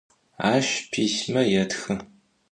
Aş 0.51 0.69
pisme 0.91 1.41
yêtxı. 1.53 1.95